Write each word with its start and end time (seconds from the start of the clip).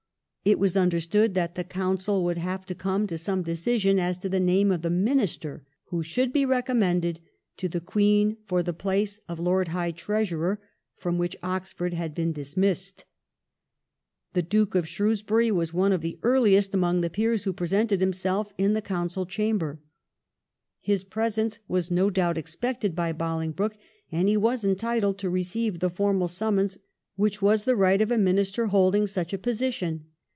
It 0.43 0.57
was 0.57 0.75
understood 0.75 1.35
that 1.35 1.53
the 1.53 1.63
Council 1.63 2.23
would 2.23 2.39
have 2.39 2.65
to 2.65 2.73
come 2.73 3.05
to 3.05 3.15
some 3.19 3.43
decision 3.43 3.99
as 3.99 4.17
to 4.17 4.27
the 4.27 4.39
name 4.39 4.71
of 4.71 4.81
the 4.81 4.89
Minister 4.89 5.63
who 5.91 6.01
should 6.01 6.33
be 6.33 6.47
recommended 6.47 7.19
to 7.57 7.69
the 7.69 7.79
Queen 7.79 8.37
for 8.47 8.63
the 8.63 8.73
place 8.73 9.19
of 9.29 9.37
Lord 9.39 9.67
High 9.67 9.91
Treasurer 9.91 10.59
from 10.97 11.19
which 11.19 11.35
Oxford 11.43 11.93
had 11.93 12.15
been 12.15 12.31
dismissed. 12.31 13.05
The 14.33 14.41
Duke 14.41 14.73
of 14.73 14.87
Shrews 14.87 15.21
bury 15.21 15.51
was 15.51 15.75
one 15.75 15.91
of 15.91 16.01
the 16.01 16.17
earhest 16.23 16.73
among 16.73 17.01
the 17.01 17.11
peers 17.11 17.43
who 17.43 17.53
presented 17.53 17.99
themselves 17.99 18.51
in 18.57 18.73
the 18.73 18.81
Council 18.81 19.27
chamber. 19.27 19.79
His 20.79 21.03
presence 21.03 21.59
was 21.67 21.91
no 21.91 22.09
doubt 22.09 22.39
expected 22.39 22.95
by 22.95 23.13
Bohngbroke, 23.13 23.75
and 24.11 24.27
he 24.27 24.37
was 24.37 24.65
entitled 24.65 25.19
to 25.19 25.29
receive 25.29 25.77
the 25.77 25.91
formal 25.91 26.27
summons 26.27 26.79
which 27.15 27.43
was 27.43 27.63
the 27.63 27.75
right 27.75 28.01
of 28.01 28.09
a 28.09 28.17
Minister 28.17 28.65
holding 28.65 29.05
such 29.05 29.33
a 29.33 29.37
position. 29.37 30.05